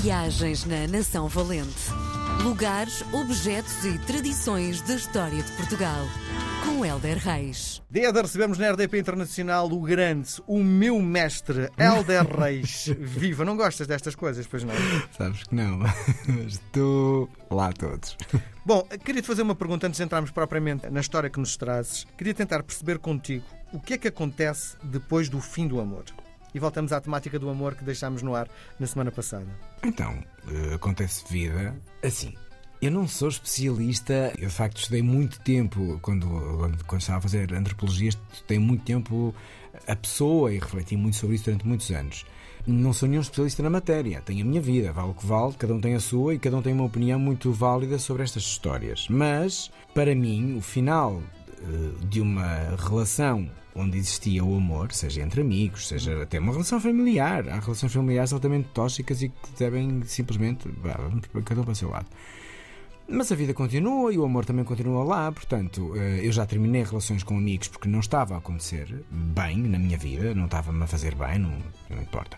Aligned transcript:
Viagens 0.00 0.66
na 0.66 0.86
Nação 0.86 1.26
Valente. 1.26 1.90
Lugares, 2.42 3.02
objetos 3.14 3.82
e 3.82 3.98
tradições 4.00 4.82
da 4.82 4.94
história 4.94 5.42
de 5.42 5.50
Portugal. 5.52 6.04
Com 6.64 6.84
Helder 6.84 7.16
Reis. 7.16 7.82
Dia 7.90 8.12
de 8.12 8.20
recebemos 8.20 8.58
na 8.58 8.72
RDP 8.72 8.98
Internacional 8.98 9.66
o 9.72 9.80
grande, 9.80 10.28
o 10.46 10.62
meu 10.62 11.00
mestre, 11.00 11.70
Helder 11.78 12.26
Reis. 12.28 12.94
Viva, 12.98 13.42
não 13.44 13.56
gostas 13.56 13.86
destas 13.86 14.14
coisas, 14.14 14.46
pois 14.46 14.64
não? 14.64 14.74
Sabes 15.16 15.44
que 15.44 15.54
não, 15.54 15.78
mas 16.28 16.52
estou 16.52 17.30
lá 17.50 17.72
todos. 17.72 18.18
Bom, 18.66 18.82
queria-te 19.02 19.26
fazer 19.26 19.42
uma 19.42 19.54
pergunta 19.54 19.86
antes 19.86 19.96
de 19.96 20.04
entrarmos 20.04 20.30
propriamente 20.30 20.90
na 20.90 21.00
história 21.00 21.30
que 21.30 21.40
nos 21.40 21.56
trazes. 21.56 22.06
Queria 22.18 22.34
tentar 22.34 22.62
perceber 22.62 22.98
contigo 22.98 23.44
o 23.72 23.80
que 23.80 23.94
é 23.94 23.98
que 23.98 24.08
acontece 24.08 24.76
depois 24.82 25.30
do 25.30 25.40
fim 25.40 25.66
do 25.66 25.80
amor. 25.80 26.04
E 26.56 26.58
voltamos 26.58 26.90
à 26.90 26.98
temática 26.98 27.38
do 27.38 27.50
amor 27.50 27.74
que 27.74 27.84
deixámos 27.84 28.22
no 28.22 28.34
ar 28.34 28.48
na 28.80 28.86
semana 28.86 29.12
passada. 29.12 29.44
Então, 29.84 30.24
eh, 30.48 30.74
acontece 30.74 31.22
vida 31.30 31.76
assim. 32.02 32.32
Eu 32.80 32.90
não 32.90 33.06
sou 33.06 33.28
especialista, 33.28 34.32
eu 34.38 34.48
de 34.48 34.54
facto 34.54 34.78
estudei 34.78 35.02
muito 35.02 35.38
tempo, 35.40 35.98
quando, 36.00 36.26
quando, 36.86 37.00
estava 37.02 37.18
a 37.18 37.20
fazer 37.20 37.52
antropologia, 37.52 38.08
estudei 38.08 38.58
muito 38.58 38.84
tempo 38.84 39.34
a 39.86 39.94
pessoa 39.94 40.50
e 40.50 40.58
refleti 40.58 40.96
muito 40.96 41.18
sobre 41.18 41.36
isso 41.36 41.44
durante 41.44 41.66
muitos 41.66 41.90
anos. 41.90 42.24
Não 42.66 42.94
sou 42.94 43.06
nenhum 43.06 43.20
especialista 43.20 43.62
na 43.62 43.68
matéria, 43.68 44.22
tenho 44.22 44.42
a 44.42 44.48
minha 44.48 44.60
vida, 44.60 44.94
vale 44.94 45.10
o 45.10 45.14
que 45.14 45.26
vale, 45.26 45.52
cada 45.58 45.74
um 45.74 45.80
tem 45.80 45.94
a 45.94 46.00
sua 46.00 46.34
e 46.34 46.38
cada 46.38 46.56
um 46.56 46.62
tem 46.62 46.72
uma 46.72 46.84
opinião 46.84 47.18
muito 47.18 47.52
válida 47.52 47.98
sobre 47.98 48.22
estas 48.22 48.44
histórias. 48.44 49.08
Mas, 49.10 49.70
para 49.92 50.14
mim, 50.14 50.56
o 50.56 50.62
final 50.62 51.22
eh, 51.58 52.06
de 52.06 52.22
uma 52.22 52.74
relação 52.78 53.46
onde 53.76 53.98
existia 53.98 54.44
o 54.44 54.56
amor, 54.56 54.92
seja 54.92 55.22
entre 55.22 55.40
amigos, 55.40 55.88
seja 55.88 56.22
até 56.22 56.38
uma 56.38 56.52
relação 56.52 56.80
familiar. 56.80 57.48
Há 57.48 57.60
relações 57.60 57.92
familiares 57.92 58.32
altamente 58.32 58.68
tóxicas 58.72 59.22
e 59.22 59.28
que 59.28 59.50
devem 59.58 60.02
simplesmente. 60.04 60.68
Vamos 60.68 61.26
cada 61.44 61.60
um 61.60 61.64
para 61.64 61.72
o 61.72 61.76
seu 61.76 61.90
lado. 61.90 62.06
Mas 63.08 63.30
a 63.30 63.36
vida 63.36 63.54
continua 63.54 64.12
e 64.12 64.18
o 64.18 64.24
amor 64.24 64.44
também 64.44 64.64
continua 64.64 65.04
lá, 65.04 65.30
portanto, 65.30 65.92
eh, 65.94 66.26
eu 66.26 66.32
já 66.32 66.44
terminei 66.44 66.82
relações 66.82 67.22
com 67.22 67.38
amigos 67.38 67.68
porque 67.68 67.88
não 67.88 68.00
estava 68.00 68.34
a 68.34 68.38
acontecer 68.38 69.04
bem 69.10 69.58
na 69.58 69.78
minha 69.78 69.96
vida, 69.96 70.34
não 70.34 70.46
estava-me 70.46 70.82
a 70.82 70.88
fazer 70.88 71.14
bem, 71.14 71.38
não, 71.38 71.52
não 71.88 72.02
importa. 72.02 72.36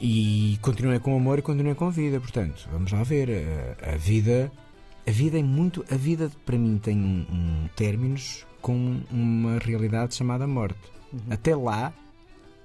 E 0.00 0.58
continuei 0.60 0.98
com 0.98 1.16
amor 1.16 1.38
e 1.38 1.42
continuei 1.42 1.76
com 1.76 1.90
vida, 1.90 2.18
portanto, 2.18 2.68
vamos 2.72 2.90
lá 2.90 3.04
ver. 3.04 3.30
A, 3.82 3.94
a 3.94 3.96
vida. 3.96 4.50
A 5.06 5.10
vida 5.10 5.38
é 5.38 5.42
muito. 5.42 5.84
A 5.90 5.96
vida 5.96 6.30
para 6.46 6.56
mim 6.56 6.78
tem 6.78 6.98
um, 6.98 7.26
um 7.30 7.68
términos 7.76 8.46
com 8.60 9.00
uma 9.10 9.58
realidade 9.58 10.14
chamada 10.14 10.46
morte. 10.46 10.78
Uhum. 11.12 11.20
Até 11.30 11.54
lá 11.54 11.92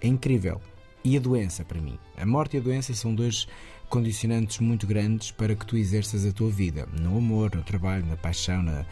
é 0.01 0.07
incrível. 0.07 0.61
E 1.03 1.17
a 1.17 1.19
doença, 1.19 1.63
para 1.63 1.79
mim. 1.79 1.97
A 2.17 2.25
morte 2.25 2.55
e 2.55 2.59
a 2.59 2.63
doença 2.63 2.93
são 2.93 3.13
dois 3.13 3.47
condicionantes 3.89 4.59
muito 4.59 4.85
grandes 4.85 5.31
para 5.31 5.55
que 5.55 5.65
tu 5.65 5.75
exerças 5.75 6.25
a 6.25 6.31
tua 6.31 6.49
vida. 6.49 6.87
No 6.99 7.17
amor, 7.17 7.55
no 7.55 7.63
trabalho, 7.63 8.05
na 8.05 8.15
paixão, 8.15 8.61
na, 8.61 8.85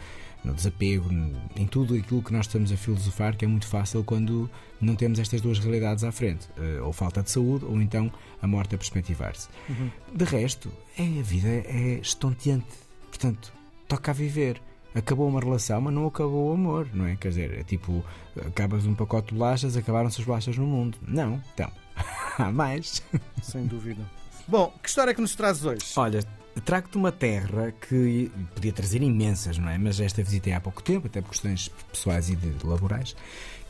no 0.44 0.52
desapego, 0.52 1.08
em 1.56 1.66
tudo 1.66 1.94
aquilo 1.94 2.22
que 2.22 2.32
nós 2.32 2.46
estamos 2.46 2.72
a 2.72 2.76
filosofar, 2.76 3.36
que 3.36 3.44
é 3.44 3.48
muito 3.48 3.66
fácil 3.66 4.02
quando 4.04 4.50
não 4.80 4.94
temos 4.94 5.18
estas 5.18 5.40
duas 5.40 5.58
realidades 5.58 6.04
à 6.04 6.12
frente. 6.12 6.48
Eh, 6.56 6.80
ou 6.80 6.92
falta 6.92 7.22
de 7.22 7.30
saúde, 7.30 7.64
ou 7.64 7.80
então 7.80 8.12
a 8.42 8.46
morte 8.46 8.74
a 8.74 8.78
perspectivar-se. 8.78 9.48
Uhum. 9.68 9.90
De 10.14 10.24
resto, 10.24 10.70
é, 10.98 11.02
a 11.02 11.22
vida 11.22 11.48
é 11.48 11.98
estonteante. 12.02 12.87
Portanto, 13.18 13.52
toca 13.88 14.12
a 14.12 14.14
viver 14.14 14.60
acabou 14.94 15.28
uma 15.28 15.40
relação, 15.40 15.80
mas 15.80 15.94
não 15.94 16.06
acabou 16.06 16.50
o 16.50 16.52
amor, 16.54 16.88
não 16.92 17.06
é? 17.06 17.16
Quer 17.16 17.28
dizer, 17.28 17.58
é 17.58 17.62
tipo, 17.62 18.04
acabas 18.46 18.86
um 18.86 18.94
pacote 18.94 19.28
de 19.28 19.34
bolachas, 19.34 19.76
acabaram-se 19.76 20.20
as 20.20 20.26
bolachas 20.26 20.56
no 20.56 20.66
mundo. 20.66 20.98
Não, 21.06 21.42
então, 21.54 21.70
há 22.38 22.50
mais. 22.50 23.02
Sem 23.42 23.66
dúvida. 23.66 24.02
Bom, 24.46 24.72
que 24.82 24.88
história 24.88 25.10
é 25.10 25.14
que 25.14 25.20
nos 25.20 25.34
trazes 25.34 25.64
hoje? 25.64 25.84
Olha, 25.96 26.20
trago-te 26.64 26.96
uma 26.96 27.12
terra 27.12 27.72
que 27.72 28.30
podia 28.54 28.72
trazer 28.72 29.02
imensas, 29.02 29.58
não 29.58 29.68
é? 29.68 29.76
Mas 29.78 30.00
esta 30.00 30.22
visitei 30.22 30.52
há 30.52 30.60
pouco 30.60 30.82
tempo, 30.82 31.06
até 31.06 31.20
por 31.20 31.30
questões 31.30 31.68
pessoais 31.90 32.30
e 32.30 32.36
de, 32.36 32.66
laborais, 32.66 33.14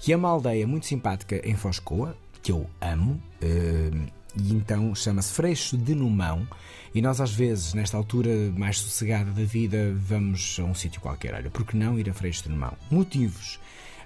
que 0.01 0.13
é 0.13 0.17
uma 0.17 0.29
aldeia 0.29 0.67
muito 0.67 0.87
simpática 0.87 1.41
em 1.45 1.57
Foscoa, 1.57 2.17
que 2.43 2.53
eu 2.53 2.69
amo. 2.81 3.21
Uh, 3.43 4.18
e 4.37 4.53
então 4.53 4.95
chama-se 4.95 5.33
Freixo 5.33 5.77
de 5.77 5.95
Numão. 5.95 6.47
E 6.95 7.03
nós, 7.03 7.21
às 7.21 7.33
vezes, 7.33 7.75
nesta 7.75 7.97
altura 7.97 8.31
mais 8.57 8.79
sossegada 8.79 9.31
da 9.31 9.45
vida, 9.45 9.95
vamos 9.97 10.59
a 10.59 10.65
um 10.65 10.75
sítio 10.75 11.01
qualquer. 11.01 11.35
Olha, 11.35 11.51
por 11.51 11.67
que 11.67 11.77
não 11.77 11.99
ir 11.99 12.09
a 12.09 12.15
Freixo 12.15 12.45
de 12.45 12.51
Numão? 12.51 12.73
Motivos. 12.91 13.59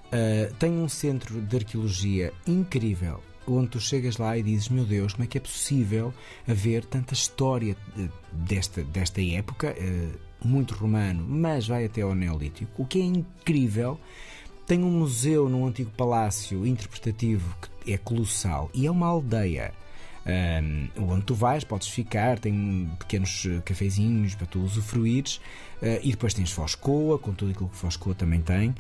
Uh, 0.09 0.53
tem 0.55 0.73
um 0.73 0.89
centro 0.89 1.41
de 1.41 1.57
arqueologia 1.57 2.33
incrível 2.47 3.23
onde 3.47 3.69
tu 3.69 3.81
chegas 3.81 4.17
lá 4.19 4.37
e 4.37 4.43
dizes: 4.43 4.69
Meu 4.69 4.85
Deus, 4.85 5.13
como 5.13 5.25
é 5.25 5.27
que 5.27 5.39
é 5.39 5.41
possível 5.41 6.13
haver 6.47 6.85
tanta 6.85 7.15
história 7.15 7.77
desta, 8.33 8.83
desta 8.83 9.23
época, 9.23 9.75
uh, 9.79 10.47
muito 10.47 10.75
romano, 10.75 11.25
mas 11.27 11.67
vai 11.67 11.85
até 11.85 12.03
ao 12.03 12.15
Neolítico? 12.15 12.83
O 12.83 12.87
que 12.87 13.01
é 13.01 13.05
incrível. 13.05 13.99
Tem 14.65 14.85
um 14.85 14.91
museu 14.91 15.49
num 15.49 15.67
antigo 15.67 15.91
palácio 15.91 16.65
interpretativo 16.65 17.55
que 17.81 17.93
é 17.93 17.99
colossal 17.99 18.71
e 18.73 18.87
é 18.87 18.91
uma 18.91 19.09
aldeia. 19.09 19.75
Um, 20.25 20.89
onde 21.11 21.25
tu 21.25 21.35
vais, 21.35 21.65
podes 21.65 21.89
ficar, 21.89 22.39
tem 22.39 22.89
pequenos 22.99 23.45
eh, 23.45 23.61
cafezinhos 23.65 24.37
para 24.37 24.47
tu 24.47 24.61
usufruires, 24.61 25.37
uh, 25.83 25.99
e 26.01 26.13
depois 26.13 26.33
tens 26.33 26.53
Foscoa, 26.53 27.19
com 27.19 27.33
tudo 27.33 27.51
aquilo 27.51 27.69
que 27.69 27.77
Foscoa 27.77 28.15
também 28.15 28.41
tem. 28.41 28.73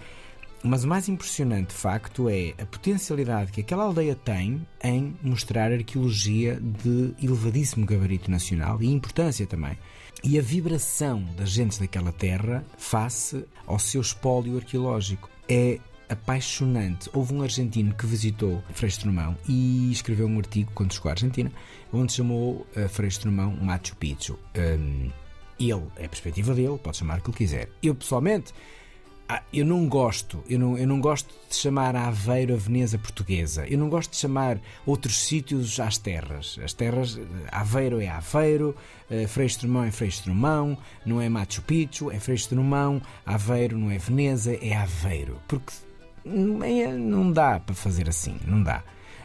Mas 0.62 0.84
o 0.84 0.88
mais 0.88 1.08
impressionante 1.08 1.72
facto 1.72 2.28
é 2.28 2.54
a 2.62 2.64
potencialidade 2.64 3.50
que 3.50 3.62
aquela 3.62 3.82
aldeia 3.82 4.14
tem 4.14 4.64
em 4.82 5.16
mostrar 5.20 5.72
arqueologia 5.72 6.60
de 6.60 7.12
elevadíssimo 7.20 7.84
gabarito 7.84 8.30
nacional 8.30 8.80
e 8.80 8.86
importância 8.86 9.44
também. 9.44 9.76
E 10.22 10.38
a 10.38 10.42
vibração 10.42 11.24
das 11.36 11.50
gentes 11.50 11.78
daquela 11.78 12.12
terra 12.12 12.64
face 12.78 13.44
ao 13.66 13.80
seu 13.80 14.00
espólio 14.00 14.56
arqueológico. 14.56 15.28
É 15.48 15.80
apaixonante. 16.12 17.10
Houve 17.12 17.34
um 17.34 17.42
argentino 17.42 17.94
que 17.94 18.06
visitou 18.06 18.62
Frei 18.72 18.88
Strumão 18.88 19.36
e 19.48 19.90
escreveu 19.90 20.26
um 20.26 20.38
artigo 20.38 20.70
quando 20.74 20.92
chegou 20.92 21.08
à 21.08 21.12
Argentina, 21.12 21.50
onde 21.92 22.12
chamou 22.12 22.66
uh, 22.76 22.88
Frei 22.88 23.08
Strumão 23.08 23.56
Machu 23.60 23.96
Picchu. 23.96 24.38
Um, 24.56 25.10
ele, 25.58 25.86
é 25.96 26.06
a 26.06 26.08
perspectiva 26.08 26.54
dele, 26.54 26.78
pode 26.78 26.96
chamar 26.96 27.18
o 27.18 27.22
que 27.22 27.30
ele 27.30 27.36
quiser. 27.36 27.68
Eu, 27.82 27.94
pessoalmente, 27.94 28.52
ah, 29.28 29.42
eu 29.52 29.64
não 29.64 29.88
gosto, 29.88 30.42
eu 30.46 30.58
não, 30.58 30.76
eu 30.76 30.86
não 30.86 31.00
gosto 31.00 31.32
de 31.48 31.56
chamar 31.56 31.96
a 31.96 32.08
Aveiro 32.08 32.52
a 32.52 32.56
Veneza 32.58 32.98
portuguesa. 32.98 33.66
Eu 33.66 33.78
não 33.78 33.88
gosto 33.88 34.10
de 34.10 34.16
chamar 34.16 34.60
outros 34.84 35.16
sítios 35.16 35.80
às 35.80 35.96
terras. 35.96 36.58
As 36.62 36.74
terras, 36.74 37.18
Aveiro 37.50 38.00
é 38.00 38.08
Aveiro, 38.08 38.76
uh, 39.10 39.28
Frei 39.28 39.46
Strumão 39.46 39.84
é 39.84 39.90
Frei 39.90 40.10
Strumão, 40.10 40.76
não 41.06 41.20
é 41.20 41.28
Machu 41.28 41.62
Picchu, 41.62 42.10
é 42.10 42.18
Frei 42.18 42.36
Strumão, 42.36 43.00
Aveiro 43.24 43.78
não 43.78 43.90
é 43.90 43.96
Veneza, 43.96 44.54
é 44.60 44.76
Aveiro. 44.76 45.40
Porque 45.48 45.72
não 46.24 47.32
dá 47.32 47.60
para 47.60 47.74
fazer 47.74 48.08
assim, 48.08 48.38
não 48.46 48.62
dá. 48.62 48.82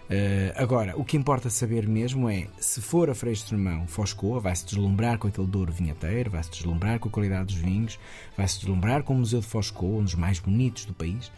Uh, 0.08 0.56
agora, 0.56 0.98
o 0.98 1.04
que 1.04 1.18
importa 1.18 1.50
saber 1.50 1.86
mesmo 1.86 2.30
é 2.30 2.48
se 2.60 2.80
for 2.80 3.10
a 3.10 3.16
Freixo 3.16 3.48
de 3.48 3.58
Mão 3.58 3.86
Foscoa, 3.88 4.40
vai-se 4.40 4.66
deslumbrar 4.66 5.18
com 5.18 5.28
aquele 5.28 5.48
Douro 5.48 5.74
vinheteiro, 5.74 6.32
vai-se 6.32 6.50
deslumbrar 6.50 6.98
com 6.98 7.10
a 7.10 7.12
qualidade 7.12 7.54
dos 7.54 7.56
vinhos, 7.56 8.00
vai-se 8.38 8.60
deslumbrar 8.60 9.04
com 9.04 9.14
o 9.14 9.18
Museu 9.18 9.42
de 9.42 9.48
Foscoa, 9.48 10.00
um 10.00 10.04
dos 10.04 10.16
mais 10.16 10.40
bonitos 10.40 10.86
do 10.86 10.94
país, 10.94 11.30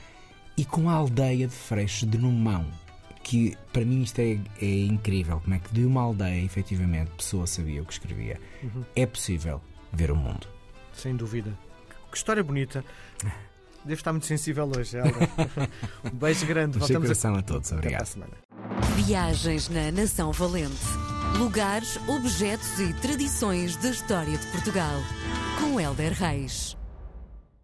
e 0.55 0.63
com 0.63 0.87
a 0.87 0.93
aldeia 0.93 1.47
de 1.47 1.53
Freixo 1.53 2.05
de 2.05 2.19
Numão, 2.19 2.63
que 3.23 3.57
para 3.73 3.83
mim 3.83 4.03
isto 4.03 4.19
é, 4.19 4.39
é, 4.61 4.85
incrível, 4.85 5.39
como 5.39 5.55
é 5.55 5.59
que 5.59 5.73
de 5.73 5.83
uma 5.83 6.01
aldeia, 6.01 6.43
efetivamente, 6.43 7.09
pessoa 7.17 7.47
sabia 7.47 7.81
o 7.81 7.85
que 7.85 7.93
escrevia. 7.93 8.39
Uhum. 8.61 8.83
É 8.95 9.05
possível 9.07 9.61
ver 9.91 10.11
o 10.11 10.15
mundo. 10.15 10.47
Sem 10.93 11.15
dúvida. 11.15 11.57
Que 12.11 12.17
história 12.17 12.43
bonita. 12.43 12.85
Devo 13.83 13.97
estar 13.99 14.11
muito 14.11 14.25
sensível 14.25 14.69
hoje, 14.77 14.97
Helder. 14.97 15.29
um 16.05 16.09
beijo 16.17 16.45
grande. 16.45 16.77
Um 16.77 16.79
Voltamos 16.79 17.25
a... 17.25 17.29
a 17.29 17.41
todos. 17.41 17.71
Obrigado. 17.71 18.07
Viagens 18.95 19.69
na 19.69 19.91
Nação 19.91 20.31
Valente. 20.31 20.75
Lugares, 21.37 21.97
objetos 22.07 22.79
e 22.79 22.93
tradições 23.01 23.75
da 23.77 23.89
história 23.89 24.37
de 24.37 24.47
Portugal. 24.47 24.99
Com 25.59 25.79
Helder 25.79 26.13
Reis. 26.13 26.78